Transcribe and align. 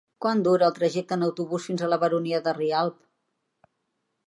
Quant 0.25 0.39
dura 0.45 0.65
el 0.67 0.73
trajecte 0.77 1.17
en 1.19 1.25
autobús 1.27 1.67
fins 1.69 1.85
a 1.85 1.91
la 1.95 2.01
Baronia 2.05 2.41
de 2.49 2.57
Rialb? 2.61 2.99